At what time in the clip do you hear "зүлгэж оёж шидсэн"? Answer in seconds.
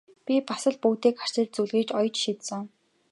1.55-2.61